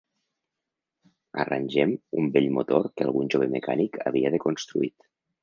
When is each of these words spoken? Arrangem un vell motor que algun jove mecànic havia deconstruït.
Arrangem 1.43 1.93
un 2.21 2.31
vell 2.39 2.49
motor 2.57 2.89
que 2.95 3.07
algun 3.09 3.31
jove 3.35 3.51
mecànic 3.53 4.01
havia 4.07 4.35
deconstruït. 4.39 4.99